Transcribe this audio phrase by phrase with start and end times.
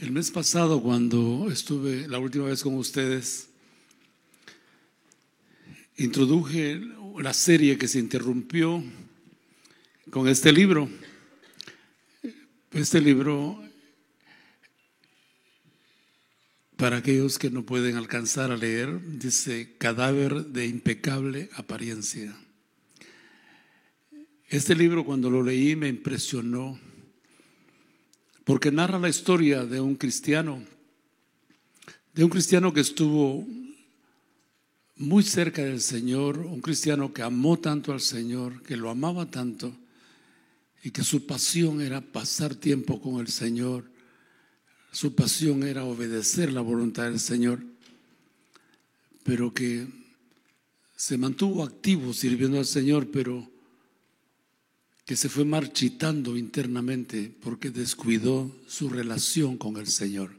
[0.00, 3.50] El mes pasado, cuando estuve la última vez con ustedes,
[5.98, 6.80] introduje
[7.18, 8.82] la serie que se interrumpió
[10.08, 10.88] con este libro.
[12.72, 13.62] Este libro,
[16.76, 22.34] para aquellos que no pueden alcanzar a leer, dice Cadáver de impecable apariencia.
[24.48, 26.80] Este libro cuando lo leí me impresionó
[28.50, 30.60] porque narra la historia de un cristiano,
[32.12, 33.46] de un cristiano que estuvo
[34.96, 39.72] muy cerca del Señor, un cristiano que amó tanto al Señor, que lo amaba tanto
[40.82, 43.88] y que su pasión era pasar tiempo con el Señor,
[44.90, 47.60] su pasión era obedecer la voluntad del Señor,
[49.22, 49.86] pero que
[50.96, 53.48] se mantuvo activo sirviendo al Señor, pero
[55.10, 60.30] que se fue marchitando internamente porque descuidó su relación con el Señor.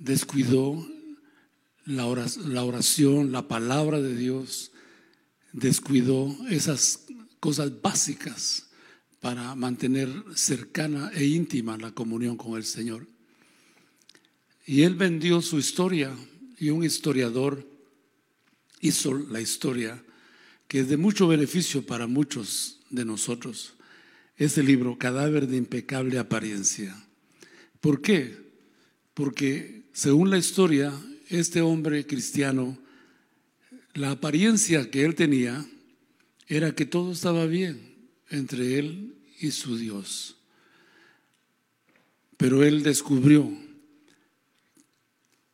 [0.00, 0.84] Descuidó
[1.84, 4.72] la oración, la palabra de Dios,
[5.52, 7.04] descuidó esas
[7.38, 8.70] cosas básicas
[9.20, 13.06] para mantener cercana e íntima la comunión con el Señor.
[14.66, 16.10] Y él vendió su historia
[16.58, 17.64] y un historiador
[18.80, 20.02] hizo la historia
[20.68, 23.74] que es de mucho beneficio para muchos de nosotros,
[24.36, 26.94] es el libro Cadáver de impecable apariencia.
[27.80, 28.36] ¿Por qué?
[29.14, 30.92] Porque según la historia,
[31.28, 32.78] este hombre cristiano,
[33.94, 35.66] la apariencia que él tenía
[36.46, 37.96] era que todo estaba bien
[38.30, 40.36] entre él y su Dios.
[42.36, 43.50] Pero él descubrió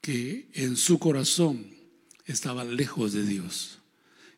[0.00, 1.66] que en su corazón
[2.26, 3.78] estaba lejos de Dios.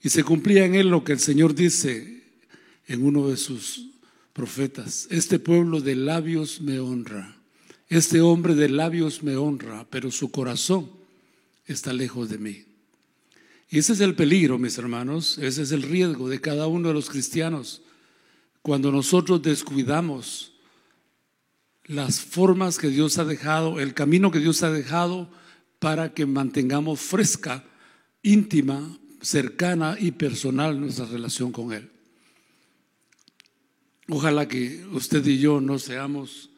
[0.07, 2.23] Y se cumplía en él lo que el Señor dice
[2.87, 3.89] en uno de sus
[4.33, 5.09] profetas.
[5.11, 7.37] Este pueblo de labios me honra.
[7.89, 10.89] Este hombre de labios me honra, pero su corazón
[11.67, 12.65] está lejos de mí.
[13.69, 16.95] Y ese es el peligro, mis hermanos, ese es el riesgo de cada uno de
[16.95, 17.83] los cristianos.
[18.63, 20.53] Cuando nosotros descuidamos
[21.87, 25.29] las formas que Dios ha dejado, el camino que Dios ha dejado
[25.81, 27.65] para que mantengamos fresca,
[28.23, 31.91] íntima, cercana y personal nuestra relación con Él.
[34.09, 36.51] Ojalá que usted y yo no seamos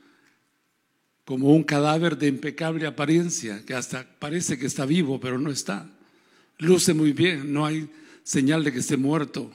[1.25, 5.91] como un cadáver de impecable apariencia, que hasta parece que está vivo, pero no está.
[6.59, 7.89] Luce muy bien, no hay
[8.23, 9.51] señal de que esté muerto,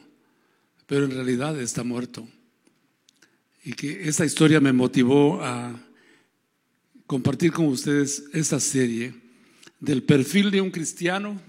[0.88, 2.28] pero en realidad está muerto.
[3.64, 5.80] Y que esa historia me motivó a
[7.08, 9.14] compartir con ustedes esta serie
[9.80, 11.40] del perfil de un cristiano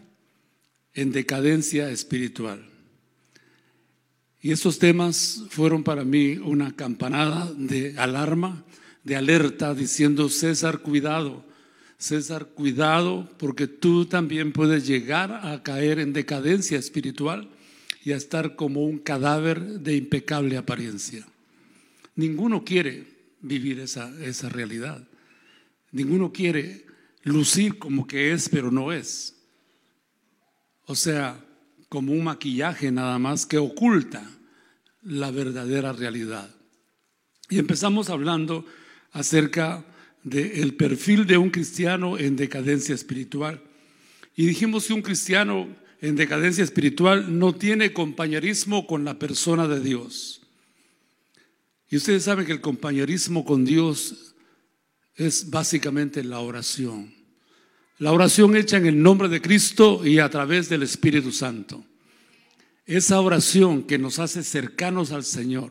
[0.94, 2.64] en decadencia espiritual.
[4.40, 8.64] Y estos temas fueron para mí una campanada de alarma,
[9.02, 11.44] de alerta, diciendo, César, cuidado,
[11.98, 17.48] César, cuidado, porque tú también puedes llegar a caer en decadencia espiritual
[18.04, 21.26] y a estar como un cadáver de impecable apariencia.
[22.14, 23.06] Ninguno quiere
[23.40, 25.08] vivir esa, esa realidad.
[25.90, 26.84] Ninguno quiere
[27.22, 29.34] lucir como que es, pero no es.
[30.86, 31.42] O sea,
[31.88, 34.28] como un maquillaje nada más que oculta
[35.02, 36.50] la verdadera realidad.
[37.48, 38.64] Y empezamos hablando
[39.12, 39.84] acerca
[40.22, 43.62] del perfil de un cristiano en decadencia espiritual.
[44.34, 45.68] Y dijimos que un cristiano
[46.00, 50.42] en decadencia espiritual no tiene compañerismo con la persona de Dios.
[51.88, 54.34] Y ustedes saben que el compañerismo con Dios
[55.14, 57.14] es básicamente la oración.
[57.98, 61.84] La oración hecha en el nombre de Cristo y a través del Espíritu Santo.
[62.86, 65.70] Esa oración que nos hace cercanos al Señor.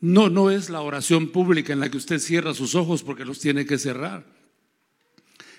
[0.00, 3.40] No, no es la oración pública en la que usted cierra sus ojos porque los
[3.40, 4.26] tiene que cerrar.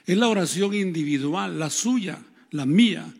[0.06, 2.20] Es la oración individual, la suya,
[2.52, 3.12] la mía,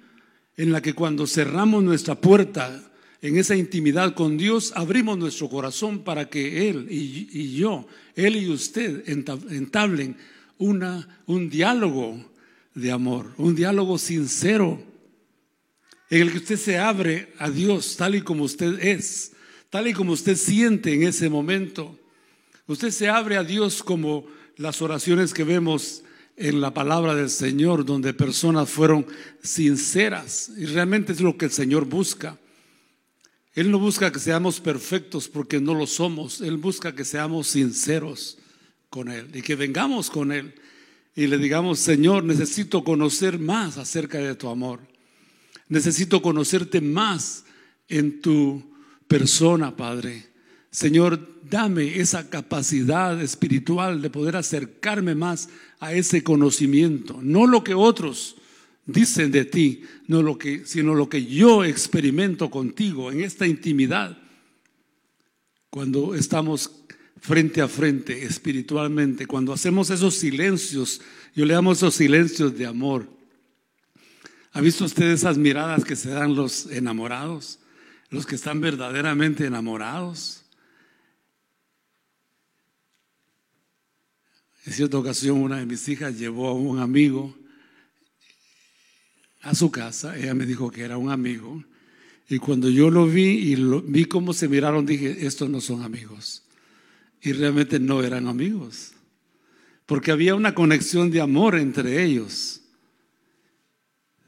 [0.56, 2.92] en la que cuando cerramos nuestra puerta
[3.22, 8.36] en esa intimidad con Dios, abrimos nuestro corazón para que Él y, y yo, Él
[8.38, 10.16] y usted entablen
[10.58, 12.18] una, un diálogo
[12.74, 14.82] de amor, un diálogo sincero,
[16.10, 19.34] en el que usted se abre a Dios tal y como usted es,
[19.70, 21.98] tal y como usted siente en ese momento.
[22.68, 24.26] Usted se abre a Dios como
[24.56, 26.04] las oraciones que vemos
[26.36, 29.06] en la palabra del Señor, donde personas fueron
[29.42, 32.38] sinceras, y realmente es lo que el Señor busca.
[33.54, 38.38] Él no busca que seamos perfectos porque no lo somos, Él busca que seamos sinceros
[38.90, 40.54] con Él y que vengamos con Él
[41.18, 44.82] y le digamos, Señor, necesito conocer más acerca de tu amor.
[45.68, 47.44] Necesito conocerte más
[47.90, 48.64] en tu
[49.08, 50.28] persona, Padre.
[50.70, 55.50] Señor, dame esa capacidad espiritual de poder acercarme más
[55.80, 58.36] a ese conocimiento, no lo que otros
[58.86, 64.18] dicen de ti, no lo que, sino lo que yo experimento contigo en esta intimidad.
[65.72, 66.72] Cuando estamos
[67.22, 71.02] frente a frente espiritualmente, cuando hacemos esos silencios,
[71.36, 73.08] yo le llamo esos silencios de amor.
[74.54, 77.60] ¿Ha visto usted esas miradas que se dan los enamorados?
[78.10, 80.44] Los que están verdaderamente enamorados.
[84.66, 87.38] En cierta ocasión una de mis hijas llevó a un amigo
[89.42, 91.64] a su casa, ella me dijo que era un amigo,
[92.28, 93.56] y cuando yo lo vi y
[93.86, 96.47] vi cómo se miraron, dije, estos no son amigos.
[97.22, 98.94] Y realmente no eran amigos,
[99.86, 102.62] porque había una conexión de amor entre ellos.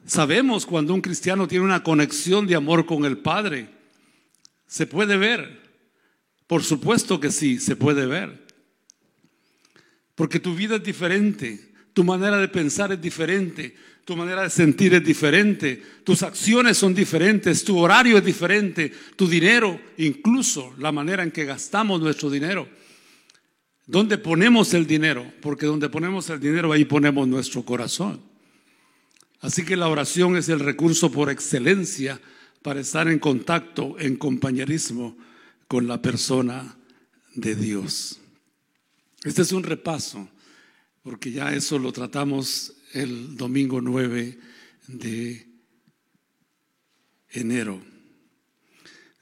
[0.05, 3.69] Sabemos cuando un cristiano tiene una conexión de amor con el Padre.
[4.65, 5.59] Se puede ver.
[6.47, 8.47] Por supuesto que sí, se puede ver.
[10.15, 13.75] Porque tu vida es diferente, tu manera de pensar es diferente,
[14.05, 19.27] tu manera de sentir es diferente, tus acciones son diferentes, tu horario es diferente, tu
[19.27, 22.67] dinero, incluso la manera en que gastamos nuestro dinero.
[23.85, 25.31] ¿Dónde ponemos el dinero?
[25.41, 28.21] Porque donde ponemos el dinero, ahí ponemos nuestro corazón.
[29.41, 32.19] Así que la oración es el recurso por excelencia
[32.61, 35.17] para estar en contacto, en compañerismo
[35.67, 36.77] con la persona
[37.35, 38.19] de Dios.
[39.23, 40.29] Este es un repaso,
[41.03, 44.39] porque ya eso lo tratamos el domingo 9
[44.87, 45.47] de
[47.29, 47.81] enero.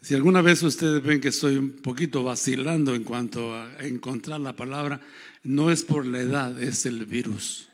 [0.02, 4.56] Si alguna vez ustedes ven que estoy un poquito vacilando en cuanto a encontrar la
[4.56, 5.02] palabra,
[5.44, 7.68] no es por la edad, es el virus.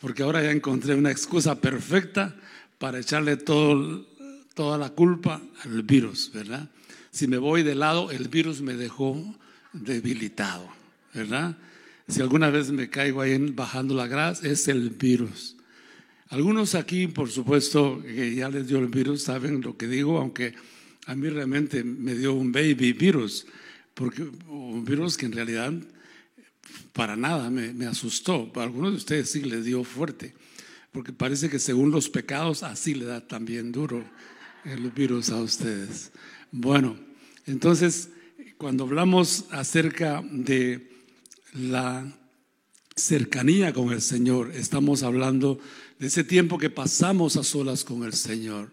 [0.00, 2.36] Porque ahora ya encontré una excusa perfecta
[2.78, 4.06] para echarle todo,
[4.54, 6.70] toda la culpa al virus, ¿verdad?
[7.10, 9.34] Si me voy de lado, el virus me dejó
[9.72, 10.68] debilitado,
[11.14, 11.56] ¿verdad?
[12.08, 15.56] Si alguna vez me caigo ahí bajando la grasa, es el virus.
[16.28, 20.54] Algunos aquí, por supuesto, que ya les dio el virus, saben lo que digo, aunque
[21.06, 23.46] a mí realmente me dio un baby virus,
[23.94, 25.72] porque un virus que en realidad
[26.92, 28.52] para nada me, asustó.
[28.52, 30.34] Para algunos de ustedes sí les dio fuerte,
[30.92, 34.04] porque parece que según los pecados así le da también duro
[34.64, 36.10] el virus a ustedes.
[36.50, 36.96] Bueno,
[37.46, 38.10] entonces
[38.58, 40.95] cuando hablamos acerca de
[41.52, 42.06] la
[42.94, 45.58] cercanía con el Señor, estamos hablando
[45.98, 48.70] de ese tiempo que pasamos a solas con el Señor.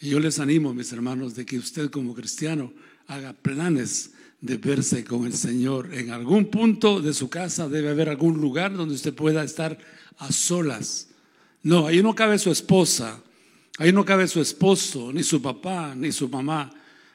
[0.00, 2.72] Y yo les animo, mis hermanos, de que usted como cristiano
[3.06, 4.10] haga planes
[4.40, 5.94] de verse con el Señor.
[5.94, 9.78] En algún punto de su casa debe haber algún lugar donde usted pueda estar
[10.18, 11.08] a solas.
[11.62, 13.22] No, ahí no cabe su esposa,
[13.78, 16.70] ahí no cabe su esposo, ni su papá, ni su mamá.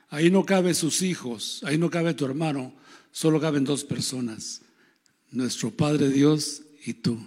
[0.09, 2.73] Ahí no cabe sus hijos, ahí no cabe tu hermano,
[3.11, 4.61] solo caben dos personas,
[5.31, 7.17] nuestro Padre Dios y tú,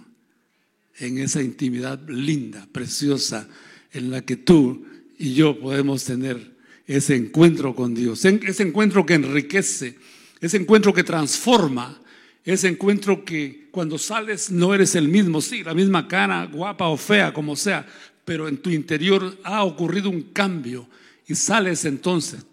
[0.97, 3.47] en esa intimidad linda, preciosa,
[3.91, 4.85] en la que tú
[5.17, 6.55] y yo podemos tener
[6.87, 9.97] ese encuentro con Dios, ese encuentro que enriquece,
[10.39, 12.01] ese encuentro que transforma,
[12.43, 16.97] ese encuentro que cuando sales no eres el mismo, sí, la misma cara, guapa o
[16.97, 17.87] fea, como sea,
[18.23, 20.87] pero en tu interior ha ocurrido un cambio
[21.27, 22.45] y sales entonces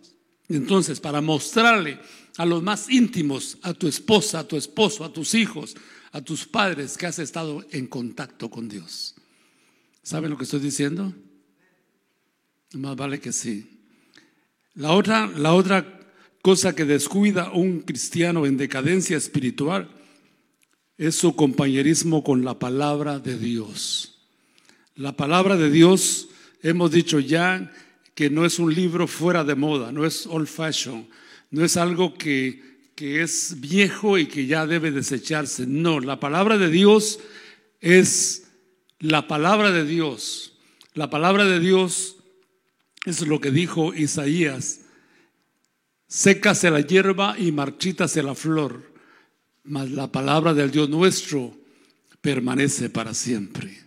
[0.57, 1.99] entonces, para mostrarle
[2.37, 5.75] a los más íntimos, a tu esposa, a tu esposo, a tus hijos,
[6.13, 9.15] a tus padres, que has estado en contacto con Dios.
[10.03, 11.15] ¿Saben lo que estoy diciendo?
[12.75, 13.81] Más vale que sí.
[14.75, 16.01] La otra, la otra
[16.41, 19.91] cosa que descuida un cristiano en decadencia espiritual
[20.97, 24.19] es su compañerismo con la palabra de Dios.
[24.95, 26.29] La palabra de Dios,
[26.63, 27.73] hemos dicho ya,
[28.15, 31.07] que no es un libro fuera de moda, no es old fashion,
[31.53, 35.67] no es algo que, es viejo y que ya debe desecharse.
[35.67, 37.19] No, la palabra de Dios
[37.81, 38.45] es
[39.01, 40.53] la palabra de Dios.
[40.95, 42.17] La palabra de Dios
[43.05, 44.83] es lo que dijo Isaías.
[46.07, 48.95] Sécase la hierba y marchítase la flor,
[49.65, 51.59] mas la palabra del Dios nuestro
[52.21, 53.79] permanece para siempre.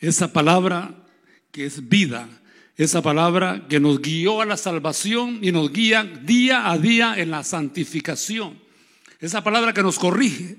[0.00, 1.06] Esa palabra
[1.52, 2.28] que es vida,
[2.76, 7.30] esa palabra que nos guió a la salvación y nos guía día a día en
[7.30, 8.58] la santificación.
[9.20, 10.58] Esa palabra que nos corrige,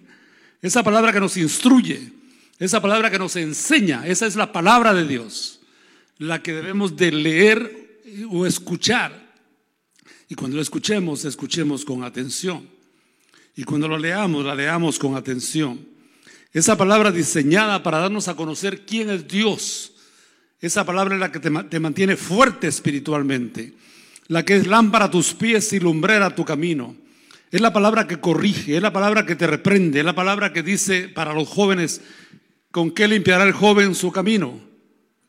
[0.62, 2.12] esa palabra que nos instruye,
[2.60, 5.62] esa palabra que nos enseña, esa es la palabra de Dios,
[6.20, 9.32] la que debemos de leer o escuchar.
[10.30, 12.70] Y cuando lo escuchemos, escuchemos con atención.
[13.56, 15.86] Y cuando lo leamos, la leamos con atención.
[16.54, 19.91] Esa palabra diseñada para darnos a conocer quién es Dios
[20.62, 23.74] esa palabra es la que te, mantiene fuerte espiritualmente.
[24.28, 26.96] la que es lámpara a tus pies y lumbrera a tu camino.
[27.52, 30.64] Es la palabra que corrige, es la palabra que te reprende, es la palabra que
[30.64, 32.00] dice para los jóvenes,
[32.70, 34.62] ¿con qué limpiará el joven su camino?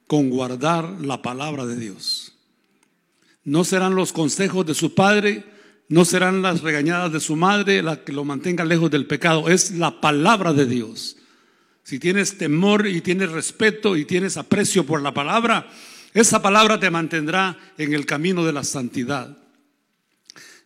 [0.06, 2.34] Con guardar la palabra de Dios.
[3.42, 5.44] No serán los consejos de su padre,
[5.88, 9.72] no serán las regañadas de su madre las que lo mantengan lejos del pecado, es
[9.72, 11.16] la palabra de Dios.
[11.82, 15.68] Si tienes temor y tienes respeto y tienes aprecio por la palabra,
[16.14, 19.36] esa palabra te mantendrá en el camino de la santidad.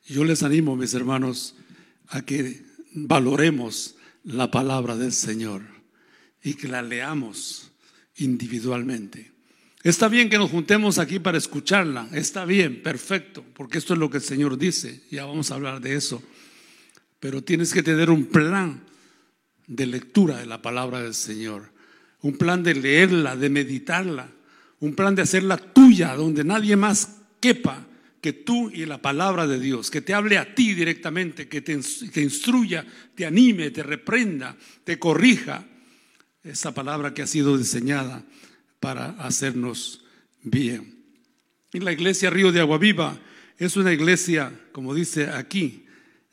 [0.06, 1.56] Yo les animo, mis hermanos,
[2.08, 5.62] a que valoremos la palabra del Señor
[6.42, 7.70] y que la leamos
[8.16, 9.32] individualmente.
[9.82, 14.10] Está bien que nos juntemos aquí para escucharla, está bien, perfecto, porque esto es lo
[14.10, 16.22] que el Señor dice, ya vamos a hablar de eso,
[17.20, 18.82] pero tienes que tener un plan
[19.66, 21.70] de lectura de la palabra del Señor,
[22.22, 24.28] un plan de leerla, de meditarla,
[24.80, 27.86] un plan de hacerla tuya, donde nadie más quepa
[28.20, 31.72] que tú y la palabra de Dios, que te hable a ti directamente, que te,
[32.20, 35.64] instruya, te anime, te reprenda, te corrija,
[36.42, 38.24] esa palabra que ha sido diseñada
[38.80, 40.04] para hacernos
[40.42, 41.04] bien.
[41.72, 43.18] Y la iglesia Río de Agua Viva
[43.58, 45.86] es una iglesia, como dice aquí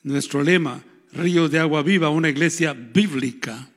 [0.04, 0.84] nuestro lema,
[1.14, 3.70] Río de Agua Viva, una iglesia bíblica,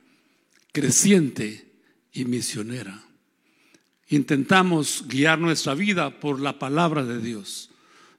[0.71, 1.67] creciente
[2.11, 3.03] y misionera.
[4.09, 7.69] Intentamos guiar nuestra vida por la palabra de Dios,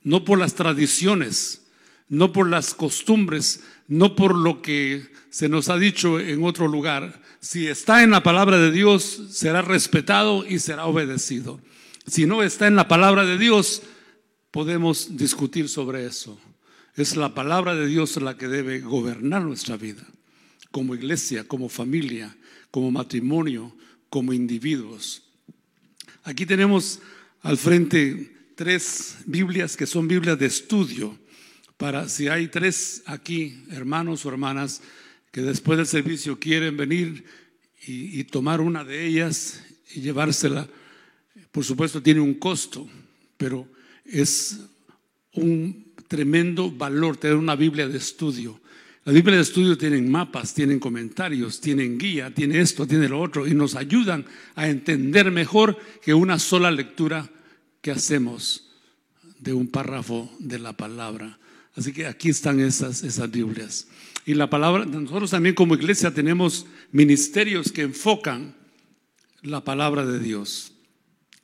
[0.05, 1.67] no por las tradiciones,
[2.09, 7.21] no por las costumbres, no por lo que se nos ha dicho en otro lugar.
[7.41, 11.61] Si está en la palabra de Dios, será respetado y será obedecido.
[12.07, 13.83] Si no está en la palabra de Dios,
[14.51, 16.39] podemos discutir sobre eso.
[16.99, 20.05] Es la palabra de Dios la que debe gobernar nuestra vida,
[20.73, 22.37] como iglesia, como familia,
[22.73, 23.73] como matrimonio,
[24.11, 25.23] como individuos.
[26.25, 26.99] Aquí tenemos
[27.43, 31.17] al frente tres Biblias que son Biblias de estudio.
[31.77, 34.83] Para si hay tres aquí, hermanos o hermanas,
[35.31, 37.25] que después del servicio quieren venir
[37.87, 39.63] y, tomar una de ellas
[39.95, 40.69] y llevársela,
[41.53, 42.89] por supuesto tiene un costo,
[43.37, 43.69] pero
[44.05, 44.59] es
[45.35, 48.61] un tremendo valor tener una Biblia de estudio.
[49.05, 53.47] La Biblia de estudio tienen mapas, tienen comentarios, tienen guía, tiene esto, tiene lo otro,
[53.47, 57.31] y nos ayudan a entender mejor que una sola lectura
[57.81, 58.69] que hacemos
[59.39, 61.39] de un párrafo de la palabra.
[61.75, 63.87] Así que aquí están esas, esas Biblias.
[64.27, 68.55] Y la palabra, nosotros también como iglesia tenemos ministerios que enfocan
[69.43, 70.73] la palabra de Dios.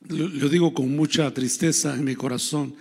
[0.07, 2.75] Lo, digo con mucha tristeza en mi corazón.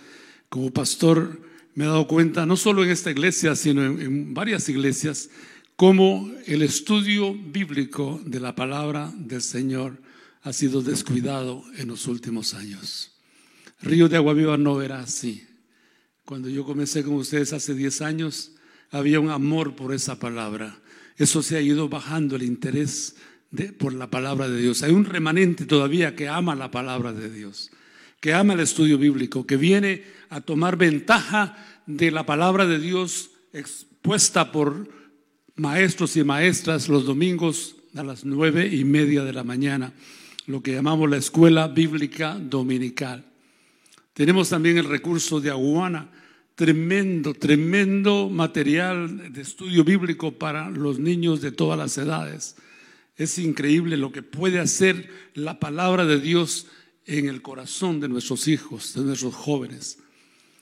[0.49, 1.41] Como pastor,
[1.75, 5.29] me he dado cuenta, no solo en esta iglesia, sino en, varias iglesias,
[5.77, 10.01] cómo el estudio bíblico de la palabra del Señor
[10.43, 13.13] ha sido descuidado en los últimos años.
[13.81, 15.47] Río de Agua Viva no era así.
[16.25, 18.53] Cuando yo comencé con ustedes hace 10 años,
[18.91, 20.81] había un amor por esa palabra.
[21.17, 23.17] Eso se ha ido bajando el interés
[23.79, 24.83] por la palabra de Dios.
[24.83, 27.71] Hay un remanente todavía que ama la palabra de Dios
[28.25, 33.33] que ama el estudio bíblico, que viene a tomar ventaja de la palabra de Dios
[33.53, 34.89] expuesta por
[35.57, 39.93] maestros y maestras los domingos a las nueve y media de la mañana,
[40.47, 43.27] lo que llamamos la escuela bíblica dominical.
[44.15, 46.11] Tenemos también el recurso de Aguana,
[46.55, 52.57] tremendo, tremendo material de estudio bíblico para los niños de todas las edades.
[53.19, 56.69] Es increíble lo que puede hacer la palabra de Dios
[57.07, 59.99] en el corazón de nuestros hijos, de nuestros jóvenes.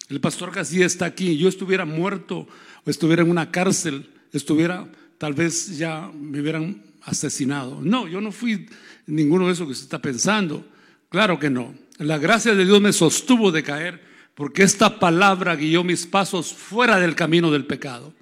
[0.09, 1.37] El pastor Casilla está aquí.
[1.37, 2.47] Yo estuviera muerto
[2.85, 7.81] o estuviera en una cárcel, estuviera, tal vez ya me hubieran asesinado.
[7.81, 8.69] No, yo no fui
[9.07, 10.67] ninguno de esos que usted está pensando.
[11.09, 11.75] Claro que no.
[11.99, 14.03] La gracia de Dios me sostuvo de caer
[14.35, 18.15] porque esta palabra guió mis pasos fuera del camino del pecado.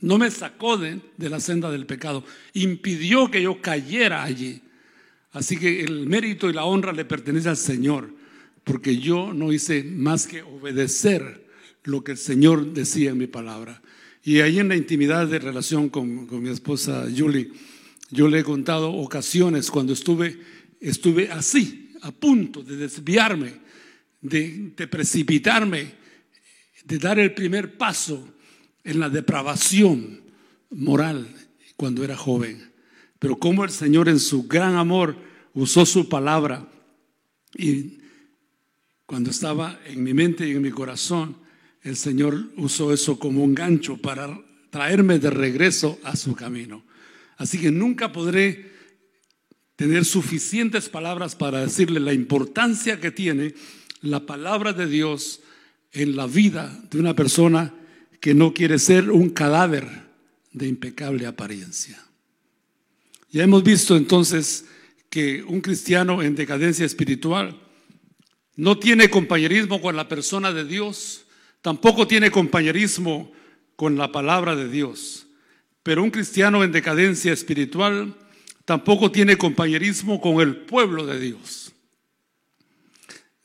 [0.00, 4.60] No me sacó de, de la senda del pecado, impidió que yo cayera allí.
[5.34, 8.14] Así que el mérito y la honra le pertenece al Señor,
[8.62, 11.44] porque yo no hice más que obedecer
[11.82, 13.82] lo que el Señor decía en mi palabra.
[14.22, 17.50] Y ahí en la intimidad de relación con, mi esposa Julie,
[18.10, 20.38] yo le he contado ocasiones cuando estuve,
[20.80, 23.54] estuve así, a punto de desviarme,
[24.20, 25.94] de, de precipitarme,
[26.84, 28.36] de dar el primer paso
[28.84, 30.22] en la depravación
[30.70, 31.26] moral
[31.76, 32.73] cuando era joven.
[33.24, 35.16] Pero como el Señor en su gran amor
[35.54, 36.68] usó su palabra
[37.56, 38.00] y
[39.06, 41.38] cuando estaba en mi mente y en mi corazón,
[41.80, 44.38] el Señor usó eso como un gancho para
[44.68, 46.84] traerme de regreso a su camino.
[47.38, 48.70] Así que nunca podré
[49.74, 53.54] tener suficientes palabras para decirle la importancia que tiene
[54.02, 55.40] la palabra de Dios
[55.92, 57.72] en la vida de una persona
[58.20, 59.88] que no quiere ser un cadáver
[60.52, 62.04] de impecable apariencia.
[63.34, 64.64] Ya hemos visto entonces
[65.10, 67.60] que un cristiano en decadencia espiritual
[68.54, 71.26] no tiene compañerismo con la persona de Dios,
[71.60, 73.32] tampoco tiene compañerismo
[73.74, 75.26] con la palabra de Dios.
[75.82, 78.14] Pero un cristiano en decadencia espiritual
[78.64, 81.72] tampoco tiene compañerismo con el pueblo de Dios.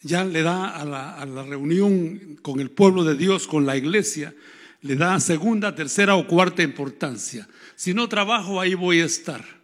[0.03, 4.36] Ya le da a la, reunión con el pueblo de Dios, con la iglesia,
[4.84, 7.50] le da segunda, tercera o cuarta importancia.
[7.75, 9.58] Si no trabajo, ahí voy a estar.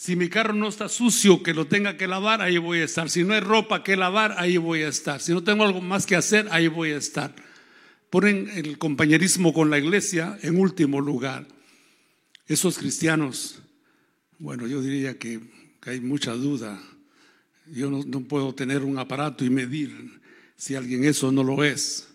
[0.00, 3.10] Si mi carro no está sucio, que lo tenga que lavar, ahí voy a estar.
[3.10, 5.20] Si no hay ropa que lavar, ahí voy a estar.
[5.20, 7.34] Si no tengo algo más que hacer, ahí voy a estar.
[8.08, 11.46] Ponen el compañerismo con la iglesia en último lugar.
[12.46, 13.58] Esos cristianos,
[14.38, 15.38] bueno, yo diría que,
[15.82, 16.80] hay mucha duda.
[17.66, 20.18] Yo no, no puedo tener un aparato y medir
[20.56, 22.08] si alguien eso no lo es.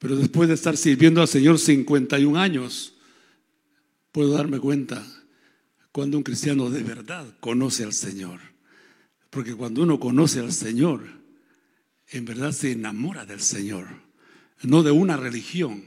[0.00, 2.92] Pero después de estar sirviendo al Señor 51 años,
[4.12, 5.02] puedo darme cuenta
[5.92, 8.40] cuando un cristiano de verdad conoce al Señor.
[9.30, 11.04] Porque cuando uno conoce al Señor,
[12.08, 13.86] en verdad se enamora del Señor,
[14.62, 15.84] no de una religión,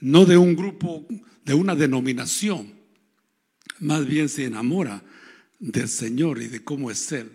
[0.00, 1.06] no de un grupo
[1.44, 2.74] de una denominación,
[3.78, 5.02] más bien se enamora
[5.58, 7.30] del Señor y de cómo es Él.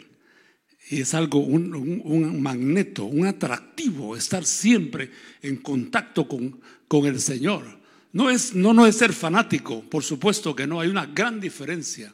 [0.90, 5.10] Y es algo, un, magneto, un atractivo, estar siempre
[5.42, 7.85] en contacto con, con el Señor.
[8.16, 12.14] No es, no, no es ser fanático, por supuesto que no, hay una gran diferencia.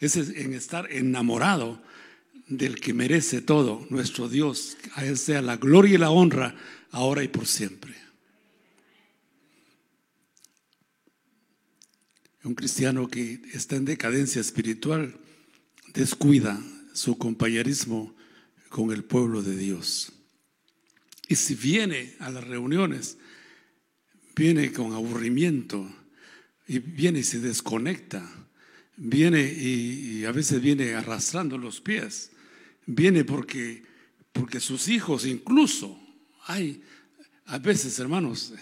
[0.00, 1.82] Es en estar enamorado
[2.48, 4.78] del que merece todo, nuestro Dios.
[4.94, 6.56] A Él sea la gloria y la honra,
[6.92, 7.94] ahora y por siempre.
[12.42, 15.14] Un cristiano que está en decadencia espiritual
[15.92, 16.58] descuida
[16.94, 18.16] su compañerismo
[18.70, 20.10] con el pueblo de Dios.
[21.28, 23.18] Y si viene a las reuniones,
[24.34, 25.88] viene con aburrimiento
[26.66, 28.28] y viene y se desconecta,
[28.96, 32.32] viene y, a veces viene arrastrando los pies,
[32.86, 33.82] viene porque,
[34.32, 35.98] porque sus hijos incluso,
[36.46, 36.82] hay,
[37.46, 38.54] a veces hermanos,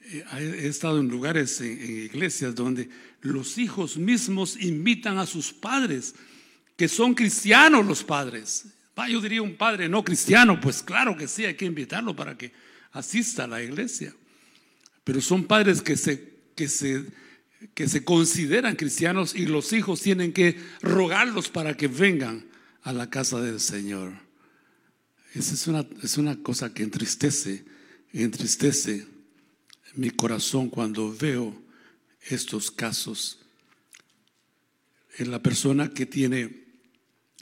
[0.00, 2.88] eh, he estado en lugares, en, iglesias, donde
[3.20, 6.14] los hijos mismos invitan a sus padres,
[6.76, 8.66] que son cristianos los padres.
[9.10, 12.52] yo diría un padre no cristiano, pues claro que sí, hay que invitarlo para que
[12.92, 14.14] asista a la iglesia.
[15.06, 17.04] Pero son padres que se, que se,
[17.74, 22.44] que se consideran cristianos y los hijos tienen que rogarlos para que vengan
[22.82, 24.14] a la casa del Señor.
[25.32, 27.64] Esa es una, es una cosa que entristece,
[28.12, 29.06] entristece
[29.94, 31.56] mi corazón cuando veo
[32.22, 33.38] estos casos.
[35.18, 36.64] En la persona que tiene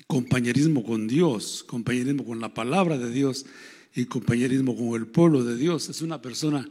[0.07, 3.47] compañerismo con Dios, compañerismo con la palabra de Dios
[3.95, 6.69] y compañerismo con el pueblo de Dios, es una persona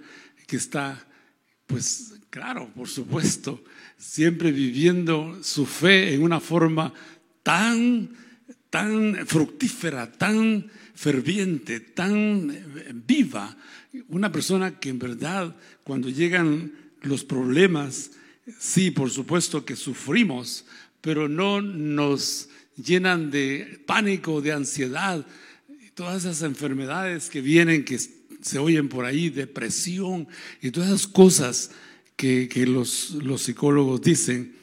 [0.48, 1.06] que está,
[1.68, 3.64] pues claro, por supuesto,
[3.98, 6.94] siempre viviendo su fe en una forma
[7.44, 8.10] tan,
[8.70, 13.56] tan fructífera, tan ferviente, tan viva,
[14.10, 18.12] una persona que en verdad cuando llegan los problemas,
[18.60, 20.66] sí, por supuesto que sufrimos,
[21.02, 25.26] pero no nos llenan de pánico, de ansiedad,
[25.94, 28.00] todas esas enfermedades que vienen, que
[28.44, 30.28] se oyen por ahí, depresión
[30.62, 31.72] y todas esas cosas
[32.16, 34.56] que, los, los psicólogos dicen.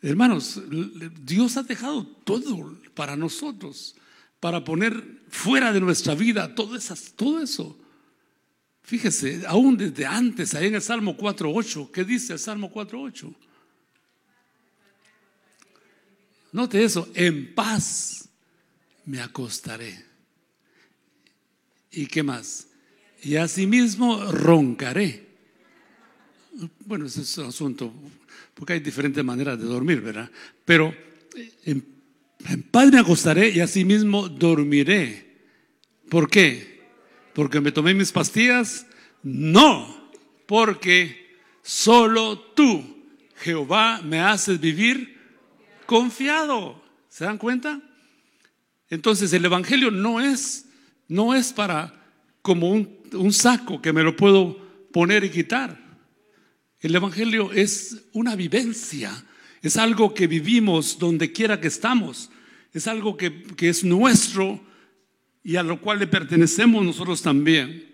[0.00, 0.60] Hermanos,
[1.24, 3.96] Dios ha dejado todo para nosotros,
[4.40, 7.78] para poner fuera de nuestra vida todo, esas, todo eso.
[8.82, 13.34] Fíjese, aún desde antes, ahí en el Salmo 4.8, ¿qué dice el Salmo 4.8?
[16.52, 18.28] Note eso, en paz
[19.06, 20.04] me acostaré.
[21.90, 22.66] ¿Y qué más?
[23.22, 25.30] Y asimismo roncaré.
[26.84, 27.92] Bueno, ese es un asunto,
[28.54, 30.30] porque hay diferentes maneras de dormir, ¿verdad?
[30.64, 30.94] Pero
[31.64, 31.84] en,
[32.46, 35.32] en paz me acostaré y asimismo dormiré.
[36.10, 36.72] ¿Por qué?
[37.32, 38.86] porque me tomé mis pastillas,
[39.22, 40.10] no,
[40.46, 43.04] porque solo tú,
[43.36, 45.18] Jehová, me haces vivir
[45.86, 46.82] confiado.
[47.08, 47.80] ¿Se dan cuenta?
[48.88, 50.66] Entonces el Evangelio no es,
[51.08, 52.01] no es para
[52.42, 54.58] como un, un saco que me lo puedo
[54.92, 55.80] poner y quitar.
[56.80, 59.24] El Evangelio es una vivencia,
[59.62, 62.30] es algo que vivimos donde quiera que estamos,
[62.72, 64.60] es algo que, que es nuestro
[65.44, 67.88] y a lo cual le pertenecemos nosotros también,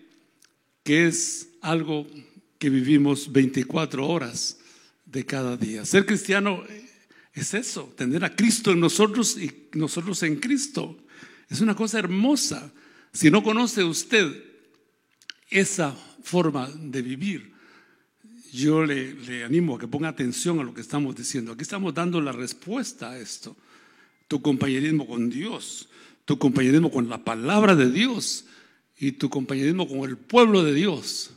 [0.82, 2.06] que es algo
[2.58, 4.58] que vivimos 24 horas
[5.04, 5.84] de cada día.
[5.84, 6.64] Ser cristiano
[7.32, 10.98] es eso, tener a Cristo en nosotros y nosotros en Cristo.
[11.48, 12.72] Es una cosa hermosa.
[13.12, 14.44] Si no conoce usted
[15.50, 17.52] esa forma de vivir,
[18.52, 21.52] yo le, animo a que ponga atención a lo que estamos diciendo.
[21.52, 23.56] Aquí estamos dando la respuesta a esto.
[24.26, 25.88] Tu compañerismo con Dios,
[26.24, 28.46] tu compañerismo con la palabra de Dios
[28.98, 31.30] y tu compañerismo con el pueblo de Dios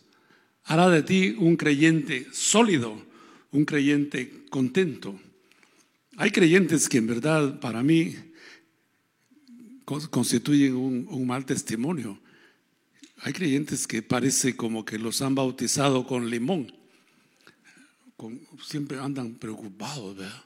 [0.63, 3.01] hará de ti un creyente sólido,
[3.51, 5.19] un creyente contento.
[6.17, 8.15] Hay creyentes que en verdad para mí
[10.09, 12.19] constituyen un, mal testimonio.
[13.17, 16.73] Hay creyentes que parece como que los han bautizado con limón.
[18.63, 20.43] siempre andan preocupados, ¿verdad?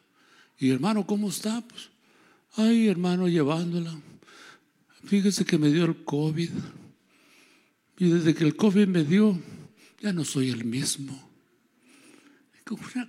[0.57, 1.61] Y hermano, ¿cómo está?
[1.61, 1.89] Pues,
[2.55, 3.95] ay, hermano, llevándola.
[5.05, 6.49] Fíjese que me dio el COVID.
[7.97, 9.39] Y desde que el COVID me dio,
[10.01, 11.21] ya no soy el mismo.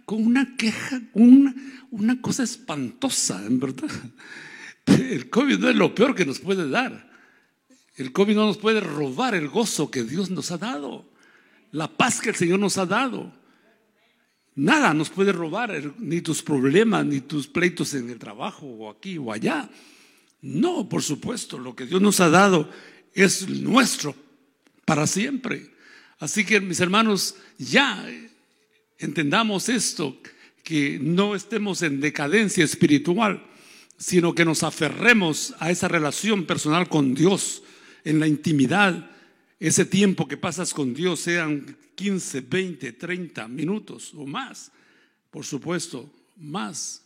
[0.04, 1.54] Con una, queja, una,
[1.90, 3.90] una cosa espantosa, en verdad.
[4.86, 7.10] El COVID no es lo peor que nos puede dar.
[7.96, 11.08] El COVID no nos puede robar el gozo que Dios nos ha dado,
[11.72, 13.32] la paz que el Señor nos ha dado.
[14.54, 19.18] Nada nos puede robar, ni tus problemas, ni tus pleitos en el trabajo, o aquí
[19.18, 19.68] o allá.
[20.40, 22.70] No, por supuesto, lo que Dios nos ha dado
[23.12, 24.14] es nuestro
[24.84, 25.74] para siempre.
[26.18, 28.06] Así que mis hermanos, ya
[28.98, 30.18] entendamos esto,
[30.62, 33.44] que no estemos en decadencia espiritual,
[33.96, 37.62] sino que nos aferremos a esa relación personal con Dios,
[38.04, 39.10] en la intimidad,
[39.58, 44.70] ese tiempo que pasas con Dios, sean 15, 20, 30 minutos o más,
[45.30, 47.02] por supuesto, más.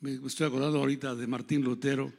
[0.00, 2.12] Me estoy acordando ahorita de Martín Lutero.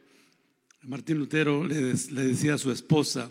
[0.81, 3.29] Martín Lutero le, decía a su esposa,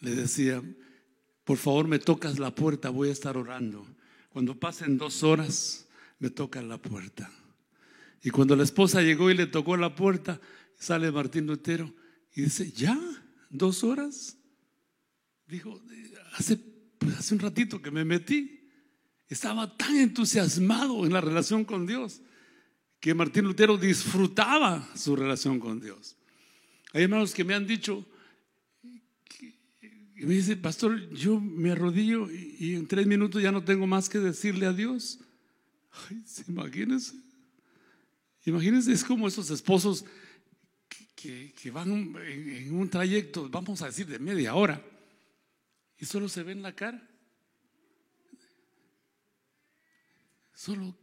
[0.00, 0.62] le decía,
[1.44, 3.86] por favor me tocas la puerta, voy a estar orando.
[4.30, 5.86] Cuando pasen dos horas,
[6.18, 7.30] me tocan la puerta.
[8.22, 10.40] Y cuando la esposa llegó y le tocó la puerta,
[10.78, 11.92] sale Martín Lutero
[12.34, 12.98] y dice, ¿ya?
[13.50, 14.36] ¿Dos horas?
[15.46, 15.80] Dijo,
[16.34, 16.58] hace,
[17.16, 18.68] hace un ratito que me metí.
[19.28, 22.20] Estaba tan entusiasmado en la relación con Dios
[23.00, 26.16] que Martín Lutero disfrutaba su relación con Dios.
[26.92, 28.06] Hay hermanos que me han dicho,
[30.16, 34.08] y me dice, pastor, yo me arrodillo y, en tres minutos ya no tengo más
[34.08, 35.20] que decirle a Dios.
[36.08, 37.14] Ay, imagínense.
[38.46, 40.04] Imagínense, es como esos esposos
[41.16, 44.80] que, van en, un trayecto, vamos a decir, de media hora,
[45.98, 47.06] y solo se ven la cara.
[50.54, 50.96] Solo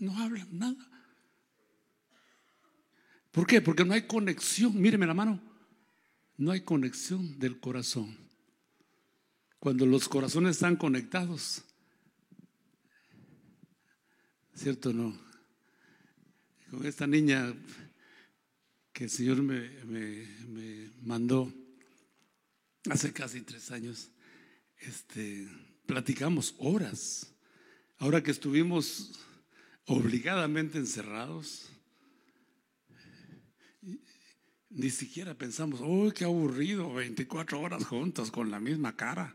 [0.00, 0.90] no hablan nada.
[3.32, 3.60] ¿Por qué?
[3.60, 4.80] Porque no hay conexión.
[4.80, 5.42] Míreme la mano.
[6.36, 8.16] No hay conexión del corazón
[9.58, 11.64] cuando los corazones están conectados.
[14.54, 15.25] ¿Cierto o no?
[16.84, 17.54] Esta niña
[18.92, 21.52] que el Señor me, me, mandó
[22.90, 24.10] hace casi tres años,
[24.78, 25.48] este,
[25.86, 27.34] platicamos horas.
[27.98, 29.12] Ahora que estuvimos
[29.86, 31.68] obligadamente encerrados,
[34.70, 39.34] ni siquiera pensamos, uy, qué aburrido, 24 horas juntos con la misma cara.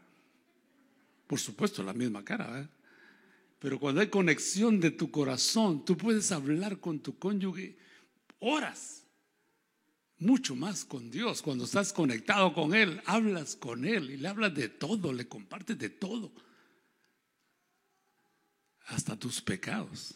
[1.27, 2.62] Por supuesto, la misma cara.
[2.62, 2.81] ¿eh?
[3.62, 7.78] Pero cuando hay conexión de tu corazón, tú puedes hablar con tu cónyuge
[8.39, 9.06] horas.
[10.17, 11.43] Mucho más con Dios.
[11.43, 15.78] Cuando estás conectado con Él, hablas con Él y le hablas de todo, le compartes
[15.78, 16.32] de todo.
[18.88, 20.15] Hasta tus pecados.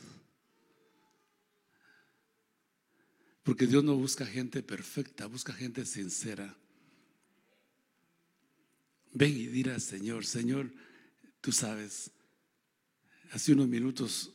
[3.44, 6.58] Porque Dios no busca gente perfecta, busca gente sincera.
[9.14, 10.72] Ven y dirá, Señor, Señor,
[11.46, 12.10] Tú sabes,
[13.36, 14.32] hace unos minutos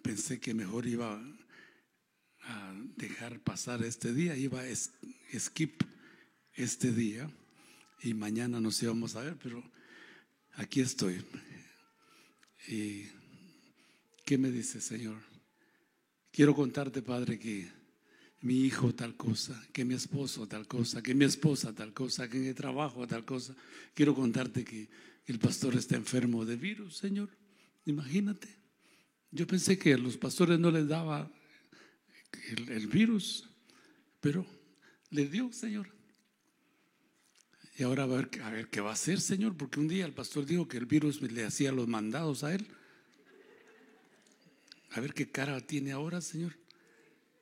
[0.00, 1.22] pensé que mejor iba
[2.44, 5.82] a dejar pasar este día, iba a skip
[6.54, 7.30] este día
[8.02, 9.62] y mañana nos íbamos a ver, pero
[10.54, 11.22] aquí estoy.
[12.68, 13.04] ¿Y
[14.24, 15.20] qué me dice, Señor?
[16.30, 17.70] Quiero contarte, Padre, que
[18.40, 22.38] mi hijo tal cosa, que mi esposo tal cosa, que mi esposa tal cosa, que
[22.38, 23.54] en el trabajo tal cosa.
[23.92, 24.88] Quiero contarte que
[25.26, 27.41] el pastor está enfermo de virus, Señor.
[27.84, 28.48] Imagínate.
[29.30, 31.30] Yo pensé que a los pastores no les daba
[32.50, 33.48] el, virus,
[34.20, 34.46] pero
[35.10, 35.88] le dio, Señor.
[37.76, 40.12] Y ahora a ver, a ver qué va a hacer, Señor, porque un día el
[40.12, 42.66] pastor dijo que el virus le hacía los mandados a él.
[44.90, 46.58] A ver qué cara tiene ahora, Señor.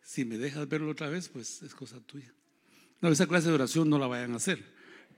[0.03, 2.33] Si me dejas verlo otra vez, pues es cosa tuya.
[3.01, 4.65] No, esa clase de oración no la vayan a hacer.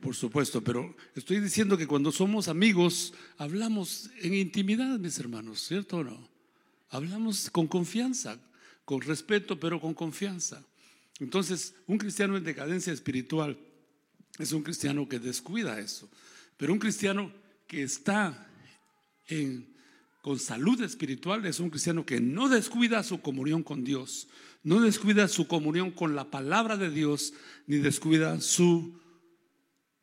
[0.02, 5.98] Por supuesto, pero estoy diciendo que cuando somos amigos, hablamos en intimidad, mis hermanos, ¿cierto
[5.98, 6.28] o no?
[6.90, 8.36] Hablamos con confianza,
[8.84, 10.64] con respeto, pero con confianza.
[11.20, 13.56] Entonces, un cristiano en decadencia espiritual
[14.40, 16.08] es un cristiano que descuida eso.
[16.56, 17.32] Pero un cristiano
[17.68, 18.50] que está
[20.20, 24.26] con salud espiritual es un cristiano que no descuida su comunión con Dios,
[24.64, 27.34] no descuida su comunión con la palabra de Dios,
[27.68, 29.00] ni descuida su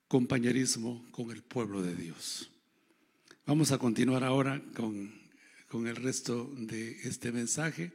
[0.10, 2.50] compañerismo con el pueblo de Dios.
[3.46, 5.14] Vamos a continuar ahora con,
[5.68, 7.92] con el resto de este mensaje.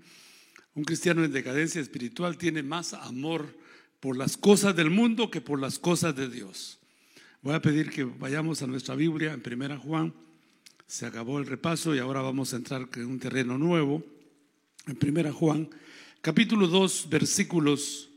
[0.76, 3.58] Un cristiano en decadencia espiritual tiene más amor
[3.98, 6.78] por las cosas del mundo que por las cosas de Dios.
[7.42, 10.14] Voy a pedir que vayamos a nuestra Biblia en Primera Juan.
[10.86, 14.04] Se acabó el repaso y ahora vamos a entrar en un terreno nuevo.
[14.86, 15.68] En Primera Juan,
[16.20, 18.08] capítulo 2, versículos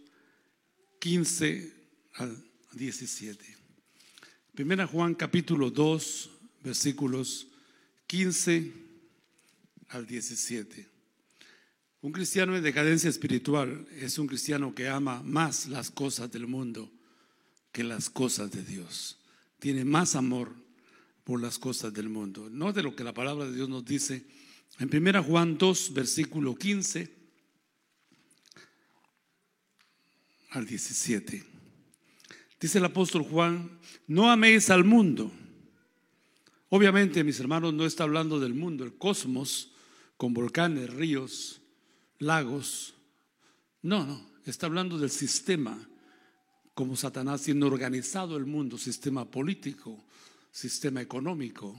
[0.99, 1.73] 15
[2.15, 3.56] al 17.
[4.57, 6.31] Primera Juan, capítulo 2,
[6.63, 7.45] versículos
[8.07, 8.73] 15
[9.89, 10.89] al 17.
[12.01, 16.91] Un cristiano en decadencia espiritual es un cristiano que ama más las cosas del mundo
[17.71, 19.19] que las cosas de Dios.
[19.59, 20.55] Tiene más amor
[21.23, 22.49] por las cosas del mundo.
[22.49, 24.25] No de lo que la palabra de Dios nos dice
[24.79, 27.13] en 1 Juan 2, versículo 15
[30.49, 31.56] al 17.
[32.59, 35.31] Dice el apóstol Juan, no améis al mundo.
[36.69, 39.71] Obviamente, mis hermanos, no está hablando del mundo, el cosmos,
[40.17, 41.61] con volcanes, ríos,
[42.19, 42.95] lagos.
[43.81, 45.77] No, no, está hablando del sistema,
[46.73, 50.03] como Satanás tiene organizado el mundo, sistema político,
[50.51, 51.75] sistema económico,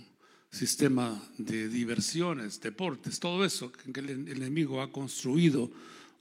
[0.51, 5.71] sistema de diversiones, deportes, todo eso que el enemigo ha construido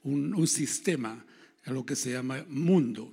[0.04, 1.24] un, sistema
[1.64, 3.12] a lo que se llama mundo.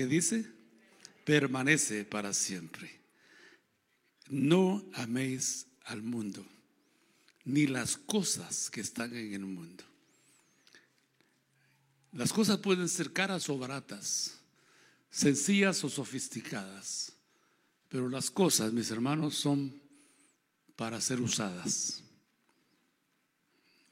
[0.00, 0.46] ¿qué dice?
[1.26, 2.90] Permanece para siempre.
[4.30, 6.42] No améis al mundo,
[7.44, 9.84] ni las cosas que están en el mundo.
[12.12, 14.38] Las cosas pueden ser caras o baratas,
[15.10, 17.12] sencillas o sofisticadas,
[17.90, 19.82] pero las cosas, mis hermanos, son
[20.76, 22.02] para ser usadas.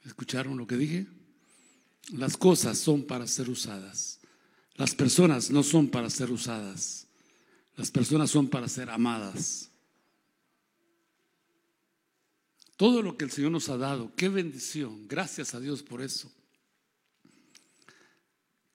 [0.03, 1.05] ¿Escucharon lo que dije?
[2.13, 4.18] Las cosas son para ser usadas.
[4.79, 7.05] Las personas no son para ser usadas.
[7.75, 9.69] Las personas son para ser amadas.
[12.77, 15.05] Todo lo que el Señor nos ha dado, qué bendición.
[15.05, 16.31] Gracias a Dios por eso.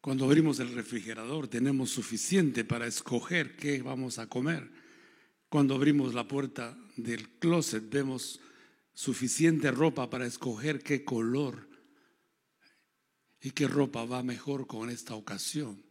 [0.02, 4.70] Cuando abrimos el refrigerador tenemos suficiente para escoger qué vamos a comer.
[5.48, 8.40] Cuando abrimos la puerta del closet vemos
[8.92, 11.66] suficiente ropa para escoger qué color
[13.40, 15.83] y qué ropa va mejor con esta ocasión.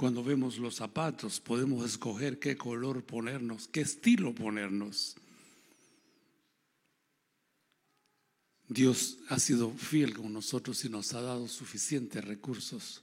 [0.00, 5.14] Cuando vemos los zapatos podemos escoger qué color ponernos, qué estilo ponernos.
[8.66, 13.02] Dios ha sido fiel con nosotros y nos ha dado suficientes recursos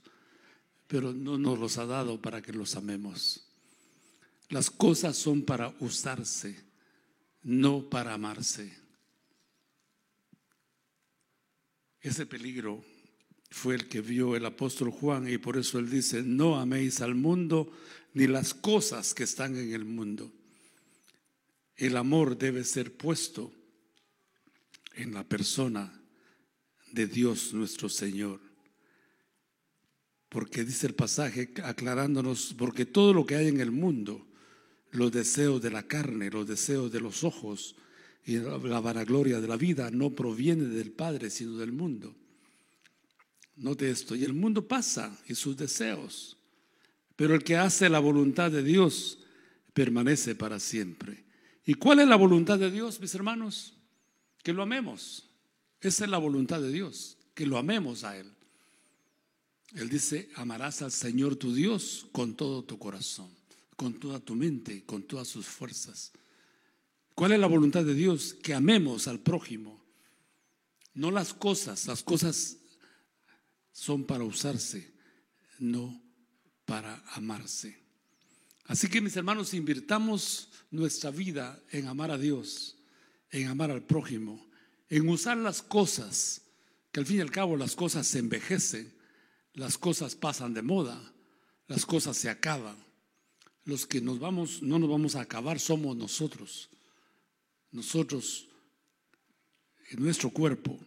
[0.88, 3.46] pero no nos los ha dado para que los amemos.
[4.48, 6.64] Las cosas son para usarse,
[7.44, 8.76] no para amarse.
[12.00, 12.84] Ese peligro
[13.50, 17.14] fue el que vio el apóstol Juan y por eso él dice, no améis al
[17.14, 17.72] mundo
[18.14, 20.32] ni las cosas que están en el mundo.
[21.76, 23.52] El amor debe ser puesto
[24.94, 26.02] en la persona
[26.92, 28.40] de Dios nuestro Señor.
[30.28, 34.26] Porque dice el pasaje aclarándonos, porque todo lo que hay en el mundo,
[34.90, 37.76] los deseos de la carne, los deseos de los ojos
[38.26, 42.14] y la vanagloria de la vida no proviene del Padre, sino del mundo.
[43.58, 46.36] Note esto, y el mundo pasa y sus deseos,
[47.16, 49.18] pero el que hace la voluntad de Dios
[49.74, 51.24] permanece para siempre.
[51.66, 53.74] ¿Y cuál es la voluntad de Dios, mis hermanos?
[54.44, 55.28] Que lo amemos.
[55.80, 58.32] Esa es la voluntad de Dios, que lo amemos a Él.
[59.74, 63.30] Él dice, amarás al Señor tu Dios con todo tu corazón,
[63.76, 66.12] con toda tu mente, con todas sus fuerzas.
[67.14, 68.34] ¿Cuál es la voluntad de Dios?
[68.34, 69.84] Que amemos al prójimo.
[70.94, 72.57] No las cosas, las cosas
[73.78, 74.92] son para usarse,
[75.58, 76.02] no
[76.64, 77.78] para amarse.
[78.64, 82.76] Así que mis hermanos, invirtamos nuestra vida en amar a Dios,
[83.30, 84.50] en amar al prójimo,
[84.88, 86.42] en usar las cosas,
[86.90, 88.98] que al fin y al cabo las cosas se envejecen
[89.54, 91.12] las cosas pasan de moda,
[91.66, 92.76] las cosas se acaban,
[93.64, 96.70] los que nos vamos, no nos vamos a acabar somos nosotros.
[97.70, 98.48] Nosotros,
[99.90, 100.78] en nuestro cuerpo,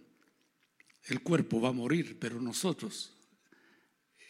[1.05, 3.13] el cuerpo va a morir, pero nosotros,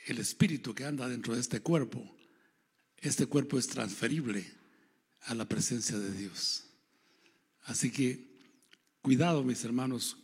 [0.08, 2.16] el espíritu que anda dentro de este cuerpo,
[2.98, 4.46] este cuerpo es transferible
[5.22, 6.66] a la presencia de Dios.
[7.64, 8.28] Así que
[9.02, 10.18] cuidado, mis hermanos,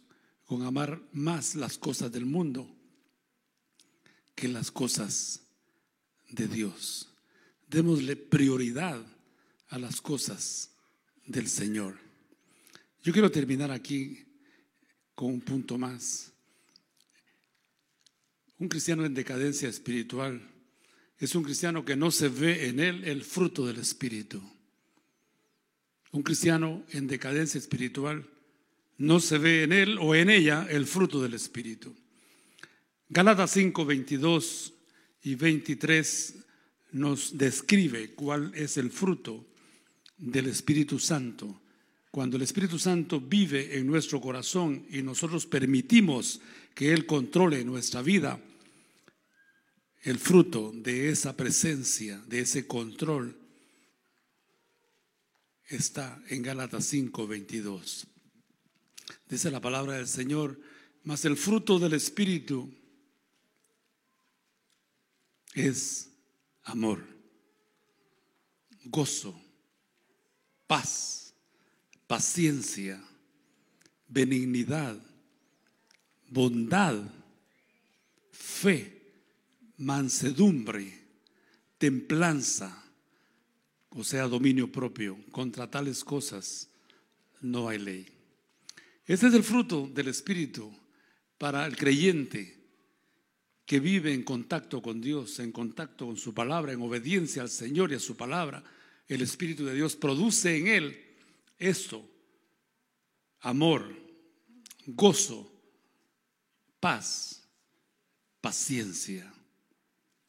[0.45, 2.73] con amar más las cosas del mundo
[4.35, 5.41] que las cosas
[6.29, 7.09] de Dios.
[7.67, 9.03] Démosle prioridad
[9.69, 10.71] a las cosas
[11.25, 11.97] del Señor.
[13.03, 14.25] Yo quiero terminar aquí
[15.15, 16.31] con un punto más.
[18.59, 20.41] Un cristiano en decadencia espiritual
[21.19, 24.41] es un cristiano que no se ve en él el fruto del Espíritu.
[26.11, 28.27] Un cristiano en decadencia espiritual
[28.97, 31.95] no se ve en él o en ella el fruto del Espíritu.
[33.09, 34.73] Galatas 5, 22
[35.23, 36.35] y 23
[36.93, 39.45] nos describe cuál es el fruto
[40.17, 41.61] del Espíritu Santo.
[42.11, 46.41] Cuando el Espíritu Santo vive en nuestro corazón y nosotros permitimos
[46.73, 48.39] que Él controle nuestra vida,
[50.03, 53.37] el fruto de esa presencia, de ese control,
[55.67, 58.07] está en Gálatas 5, 22.
[59.29, 60.59] Dice la palabra del Señor,
[61.03, 62.73] mas el fruto del Espíritu
[65.53, 66.09] es
[66.63, 67.03] amor,
[68.85, 69.39] gozo,
[70.67, 71.26] paz,
[72.07, 73.03] paciencia,
[74.07, 74.97] benignidad,
[76.29, 77.03] bondad,
[78.31, 79.01] fe,
[79.77, 80.91] mansedumbre,
[81.77, 82.83] templanza,
[83.89, 85.17] o sea, dominio propio.
[85.31, 86.69] Contra tales cosas
[87.41, 88.07] no hay ley.
[89.05, 90.73] Este es el fruto del Espíritu
[91.37, 92.55] para el creyente
[93.65, 97.91] que vive en contacto con Dios, en contacto con su palabra, en obediencia al Señor
[97.91, 98.63] y a su palabra.
[99.07, 101.06] El Espíritu de Dios produce en él
[101.57, 102.07] esto,
[103.39, 103.95] amor,
[104.85, 105.51] gozo,
[106.79, 107.47] paz,
[108.41, 109.31] paciencia.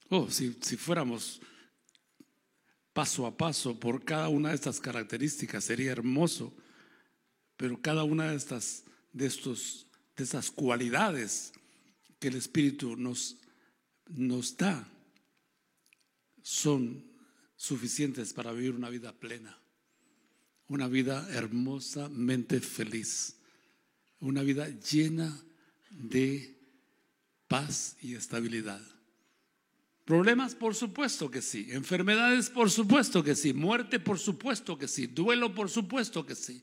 [0.09, 1.41] Oh, si, si fuéramos
[2.93, 6.53] paso a paso por cada una de estas características sería hermoso,
[7.57, 9.87] pero cada una de estas de estos
[10.17, 11.53] de estas cualidades
[12.19, 13.37] que el Espíritu nos
[14.09, 14.89] nos da
[16.43, 17.05] son
[17.57, 19.59] suficientes para vivir una vida plena,
[20.69, 23.37] una vida hermosamente feliz,
[24.21, 25.37] una vida llena
[25.91, 26.57] de
[27.49, 28.83] paz y estabilidad.
[30.05, 31.67] Problemas, por supuesto que sí.
[31.71, 33.53] Enfermedades, por supuesto que sí.
[33.53, 35.07] Muerte, por supuesto que sí.
[35.07, 36.63] Duelo, por supuesto que sí.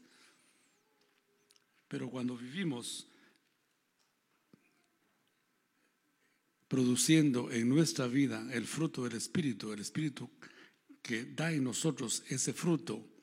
[1.87, 3.07] Pero cuando vivimos
[6.67, 10.29] produciendo en nuestra vida el fruto del Espíritu, el Espíritu
[11.03, 13.14] que da en nosotros ese fruto,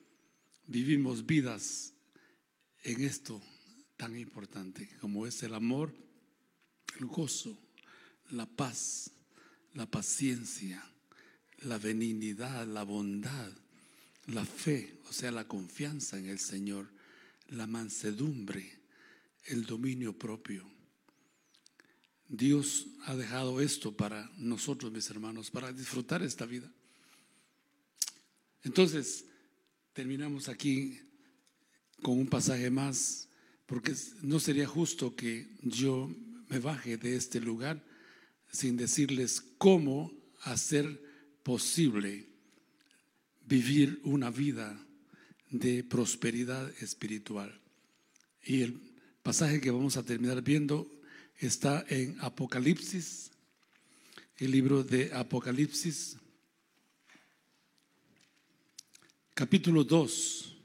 [0.67, 1.93] vivimos vidas
[2.83, 3.41] en esto
[3.97, 5.93] tan importante como es el amor,
[6.99, 7.57] el gozo,
[8.31, 9.11] la paz,
[9.73, 10.83] la paciencia,
[11.59, 13.51] la benignidad, la bondad,
[14.27, 16.89] la fe, o sea, la confianza en el Señor,
[17.49, 18.79] la mansedumbre,
[19.45, 20.69] el dominio propio.
[22.27, 26.71] Dios ha dejado esto para nosotros, mis hermanos, para disfrutar esta vida.
[28.63, 29.25] Entonces,
[29.93, 30.99] terminamos aquí
[32.01, 33.29] con un pasaje más,
[33.65, 36.13] porque no sería justo que yo
[36.49, 37.83] me baje de este lugar
[38.51, 41.01] sin decirles cómo hacer
[41.43, 42.27] posible
[43.45, 44.77] vivir una vida
[45.49, 47.61] de prosperidad espiritual.
[48.43, 48.79] Y el
[49.21, 50.89] pasaje que vamos a terminar viendo
[51.37, 53.31] está en Apocalipsis,
[54.37, 56.17] el libro de Apocalipsis,
[59.33, 60.55] capítulo 2.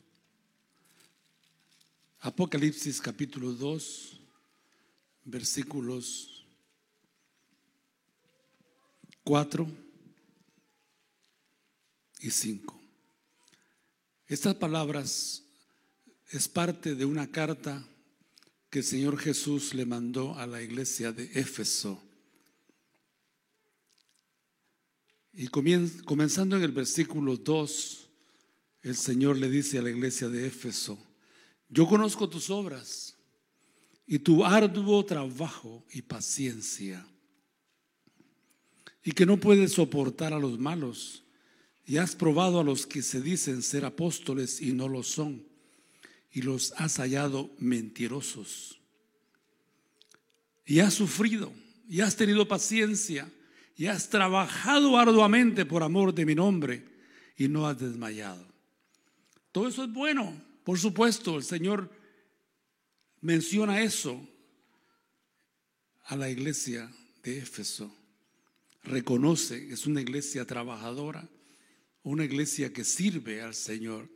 [2.21, 4.21] Apocalipsis capítulo 2,
[5.25, 6.45] versículos
[9.25, 9.67] 4
[12.21, 12.81] y 5.
[14.27, 15.45] Estas palabras
[16.31, 17.87] es parte de una carta
[18.69, 22.03] que el Señor Jesús le mandó a la iglesia de Éfeso.
[25.33, 28.08] Y comenzando en el versículo 2,
[28.83, 30.99] el Señor le dice a la iglesia de Éfeso,
[31.69, 33.17] yo conozco tus obras
[34.07, 37.07] y tu arduo trabajo y paciencia
[39.09, 41.25] y que no puedes soportar a los malos.
[41.87, 45.47] Y has probado a los que se dicen ser apóstoles y no lo son,
[46.31, 48.79] y los has hallado mentirosos.
[50.67, 51.51] Y has sufrido,
[51.89, 53.33] y has tenido paciencia,
[53.77, 56.85] y has trabajado arduamente por amor de mi nombre,
[57.39, 58.47] y no has desmayado.
[59.53, 61.91] Todo eso es bueno, por supuesto, el Señor
[63.21, 64.29] menciona eso
[66.05, 66.91] a la iglesia
[67.23, 67.95] de Éfeso.
[68.83, 71.29] Reconoce que es una iglesia trabajadora,
[72.03, 74.09] una iglesia que sirve al Señor.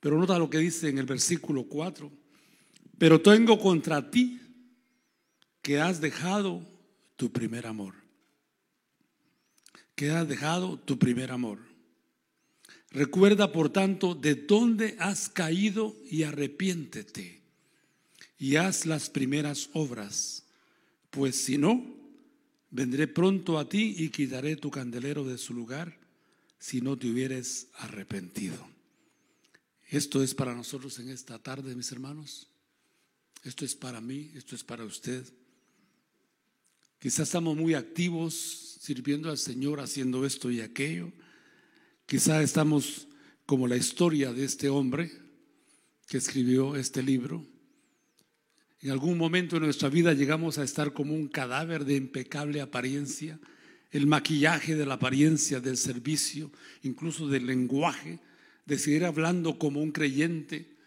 [0.00, 2.10] Pero nota lo que dice en el versículo 4.
[2.98, 4.40] Pero tengo contra ti
[5.62, 6.62] que has dejado
[7.16, 7.94] tu primer amor.
[9.94, 11.69] Que has dejado tu primer amor.
[12.90, 17.40] Recuerda, por tanto, de dónde has caído y arrepiéntete
[18.38, 20.44] y haz las primeras obras,
[21.10, 21.84] pues si no,
[22.70, 25.98] vendré pronto a ti y quitaré tu candelero de su lugar
[26.58, 28.66] si no te hubieres arrepentido.
[29.88, 32.48] Esto es para nosotros en esta tarde, mis hermanos.
[33.44, 35.24] Esto es para mí, esto es para usted.
[36.98, 41.12] Quizás estamos muy activos sirviendo al Señor, haciendo esto y aquello.
[42.10, 43.06] Quizás estamos
[43.46, 45.12] como la historia de este hombre
[46.08, 47.46] que escribió este libro.
[48.80, 53.38] En algún momento de nuestra vida llegamos a estar como un cadáver de impecable apariencia,
[53.92, 56.50] el maquillaje de la apariencia, del servicio,
[56.82, 58.18] incluso del lenguaje,
[58.66, 60.78] de seguir hablando como un creyente,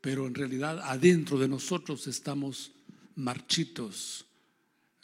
[0.00, 2.72] pero en realidad adentro de nosotros estamos
[3.14, 4.24] marchitos.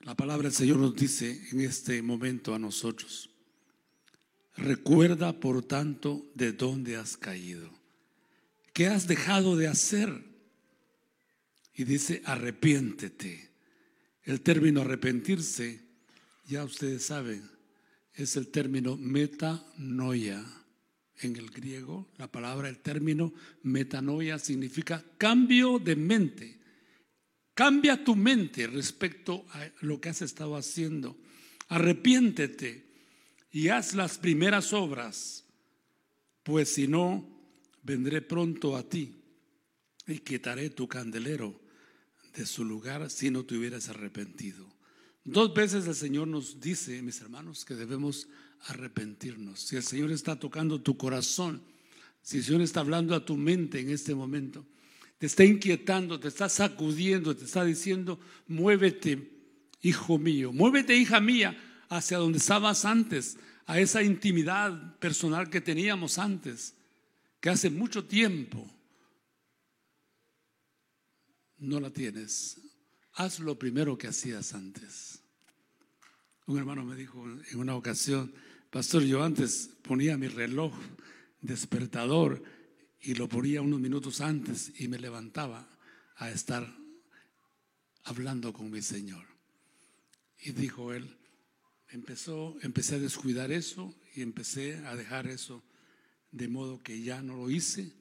[0.00, 3.28] La palabra del Señor nos dice en este momento a nosotros,
[4.56, 7.70] recuerda por tanto de dónde has caído,
[8.72, 10.22] qué has dejado de hacer
[11.74, 13.50] y dice arrepiéntete.
[14.22, 15.80] El término arrepentirse,
[16.46, 17.50] ya ustedes saben,
[18.14, 20.44] es el término metanoia.
[21.20, 23.32] En el griego, la palabra, el término
[23.62, 26.60] metanoia significa cambio de mente.
[27.54, 31.16] Cambia tu mente respecto a lo que has estado haciendo.
[31.68, 32.83] Arrepiéntete
[33.54, 35.44] y haz las primeras obras,
[36.42, 37.24] pues si no,
[37.84, 39.14] vendré pronto a ti
[40.08, 41.60] y quitaré tu candelero
[42.34, 44.66] de su lugar si no te hubieras arrepentido.
[45.22, 48.26] Dos veces el Señor nos dice, mis hermanos, que debemos
[48.66, 49.60] arrepentirnos.
[49.60, 51.62] Si el Señor está tocando tu corazón,
[52.22, 54.66] si el Señor está hablando a tu mente en este momento,
[55.18, 59.30] te está inquietando, te está sacudiendo, te está diciendo, muévete,
[59.80, 61.56] hijo mío, muévete, hija mía,
[61.88, 66.74] hacia donde estabas antes, a esa intimidad personal que teníamos antes,
[67.40, 68.70] que hace mucho tiempo
[71.58, 72.60] no la tienes,
[73.14, 75.20] haz lo primero que hacías antes.
[76.46, 78.34] Un hermano me dijo en una ocasión,
[78.70, 80.74] pastor, yo antes ponía mi reloj
[81.40, 82.42] despertador
[83.00, 85.68] y lo ponía unos minutos antes y me levantaba
[86.16, 86.74] a estar
[88.04, 89.24] hablando con mi Señor.
[90.38, 91.16] Y dijo él,
[91.94, 95.62] empezó, empecé a descuidar eso y empecé a dejar eso
[96.32, 97.92] de modo que ya no lo hice.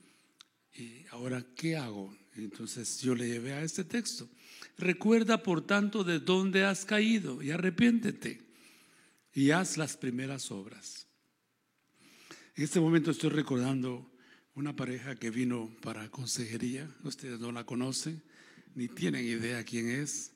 [0.76, 2.16] Y ahora, ¿qué hago?
[2.36, 4.28] Entonces yo le llevé a este texto.
[4.78, 8.42] Recuerda, por tanto, de dónde has caído y arrepiéntete
[9.34, 11.08] y haz las primeras obras.
[12.56, 14.12] En este momento estoy recordando
[14.56, 16.90] una pareja que vino para consejería.
[17.04, 18.22] Ustedes no la conocen
[18.76, 20.32] ni tienen idea quién es.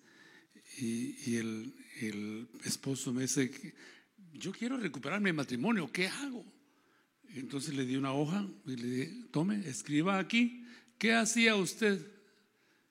[0.80, 3.52] Y, el, el, esposo me dice,
[4.34, 6.46] yo quiero recuperar mi matrimonio, ¿qué hago?
[7.36, 10.64] Entonces le di una hoja y le dije, tome, escriba aquí
[10.98, 12.06] ¿Qué hacía usted?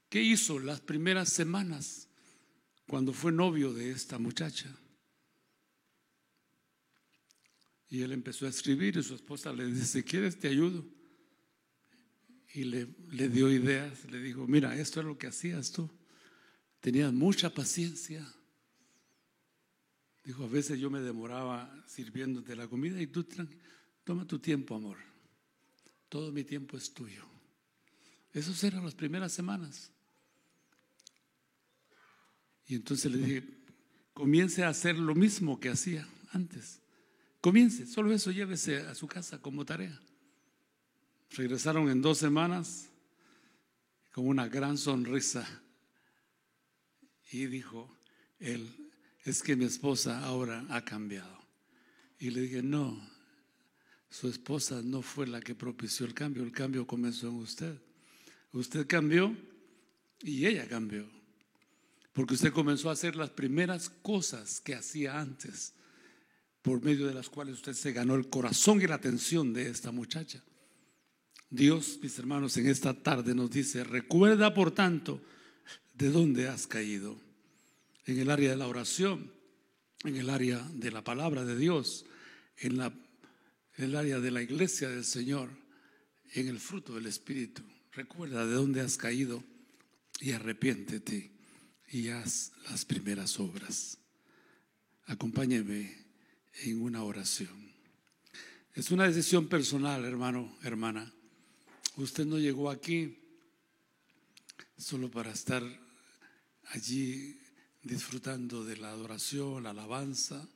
[0.08, 2.08] ¿Qué hizo las primeras semanas
[2.86, 4.74] cuando fue novio de esta muchacha?
[7.88, 10.84] Y él empezó a escribir y su esposa le dice, ¿quieres te ayudo?
[12.54, 15.90] Y le, le dio ideas, le dijo, mira, esto es lo que hacías tú.
[16.80, 18.26] Tenías mucha paciencia.
[20.26, 23.24] Dijo, a veces yo me demoraba sirviéndote la comida y tú
[24.02, 24.98] toma tu tiempo, amor.
[26.08, 27.24] Todo mi tiempo es tuyo.
[28.32, 29.92] Esas eran las primeras semanas.
[32.66, 33.48] Y entonces le dije,
[34.14, 36.80] comience a hacer lo mismo que hacía antes.
[37.40, 39.96] Comience, solo eso llévese a su casa como tarea.
[41.30, 42.88] Regresaron en dos semanas
[44.10, 45.62] con una gran sonrisa.
[47.30, 47.96] Y dijo,
[48.40, 48.85] él,
[49.26, 51.36] es que mi esposa ahora ha cambiado.
[52.18, 52.98] Y le dije, no,
[54.08, 57.76] su esposa no fue la que propició el cambio, el cambio comenzó en usted.
[58.52, 59.36] Usted cambió
[60.22, 61.06] y ella cambió.
[62.12, 65.74] Porque usted comenzó a hacer las primeras cosas que hacía antes,
[66.62, 69.90] por medio de las cuales usted se ganó el corazón y la atención de esta
[69.90, 70.42] muchacha.
[71.50, 75.20] Dios, mis hermanos, en esta tarde nos dice, recuerda por tanto
[75.94, 77.25] de dónde has caído.
[78.06, 79.32] En el área de la oración,
[80.04, 82.06] en el área de la palabra de Dios,
[82.56, 82.92] en la
[83.76, 85.50] el área de la iglesia del Señor
[86.32, 87.62] en el fruto del Espíritu.
[87.92, 89.42] Recuerda de dónde has caído
[90.20, 91.32] y arrepiéntete
[91.88, 93.98] y haz las primeras obras.
[95.06, 96.06] Acompáñeme
[96.64, 97.72] en una oración.
[98.74, 101.12] Es una decisión personal, hermano, hermana.
[101.96, 103.18] Usted no llegó aquí
[104.76, 105.62] solo para estar
[106.64, 107.38] allí
[107.86, 110.48] disfrutando de la adoración, la alabanza.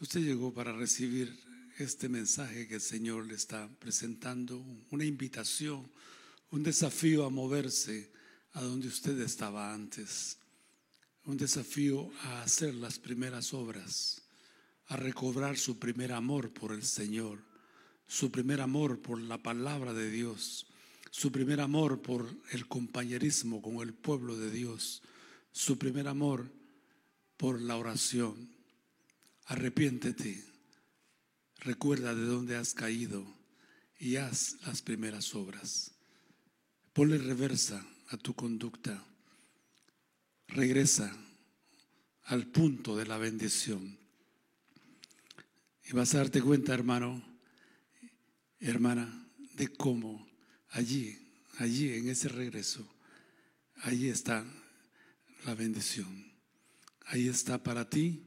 [0.00, 1.32] Usted llegó para recibir
[1.78, 5.88] este mensaje que el Señor le está presentando, una invitación,
[6.50, 8.10] un desafío a moverse
[8.52, 10.38] a donde usted estaba antes,
[11.26, 14.22] un desafío a hacer las primeras obras,
[14.86, 17.42] a recobrar su primer amor por el Señor,
[18.06, 20.66] su primer amor por la palabra de Dios,
[21.10, 25.02] su primer amor por el compañerismo con el pueblo de Dios,
[25.52, 26.50] su primer amor
[27.36, 28.50] por la oración.
[29.46, 30.44] Arrepiéntete,
[31.58, 33.26] recuerda de dónde has caído
[33.98, 35.92] y haz las primeras obras.
[36.92, 39.04] Ponle reversa a tu conducta.
[40.48, 41.16] Regresa
[42.24, 43.98] al punto de la bendición.
[45.84, 47.22] Y vas a darte cuenta, hermano,
[48.60, 50.26] hermana, de cómo
[50.70, 51.18] allí,
[51.58, 52.88] allí en ese regreso,
[53.82, 54.44] allí está
[55.44, 56.33] la bendición.
[57.04, 58.22] Ahí está para ti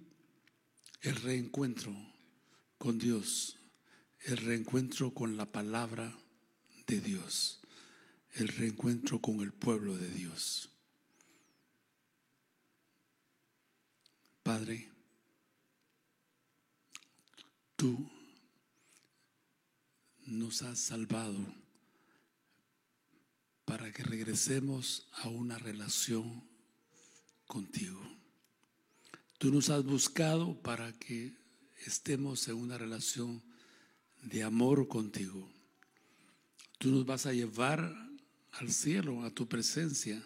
[1.01, 1.95] el reencuentro
[2.77, 3.57] con Dios,
[4.21, 6.17] el reencuentro con la palabra
[6.85, 7.59] de Dios,
[8.33, 10.69] el reencuentro con el pueblo de Dios.
[14.43, 14.89] Padre,
[17.75, 18.09] tú
[20.25, 21.39] nos has salvado
[23.65, 26.47] para que regresemos a una relación
[27.45, 28.16] contigo.
[29.37, 31.35] Tú nos has buscado para que
[31.85, 33.43] estemos en una relación
[34.23, 35.47] de amor contigo.
[36.79, 37.95] Tú nos vas a llevar
[38.53, 40.23] al cielo, a tu presencia,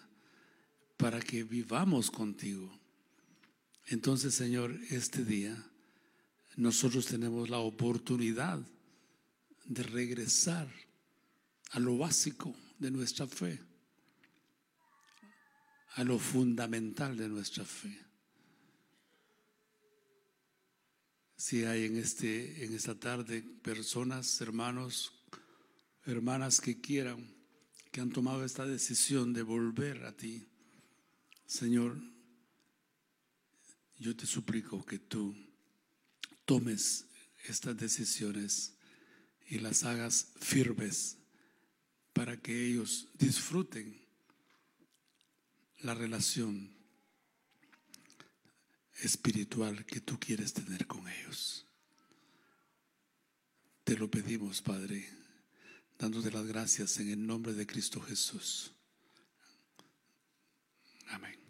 [0.96, 2.72] para que vivamos contigo.
[3.86, 5.62] Entonces, Señor, este día
[6.56, 8.60] nosotros tenemos la oportunidad
[9.64, 10.72] de regresar
[11.70, 13.60] a lo básico de nuestra fe,
[15.94, 18.11] a lo fundamental de nuestra fe.
[21.42, 25.12] Si hay en, este, en esta tarde personas, hermanos,
[26.06, 27.34] hermanas que quieran,
[27.90, 30.46] que han tomado esta decisión de volver a ti,
[31.44, 32.00] Señor,
[33.98, 35.34] yo te suplico que tú
[36.44, 37.06] tomes
[37.48, 38.74] estas decisiones
[39.48, 41.18] y las hagas firmes
[42.12, 44.00] para que ellos disfruten
[45.80, 46.81] la relación
[49.02, 51.66] espiritual que tú quieres tener con ellos.
[53.84, 55.08] Te lo pedimos, Padre,
[55.98, 58.72] dándote las gracias en el nombre de Cristo Jesús.
[61.08, 61.41] Amén.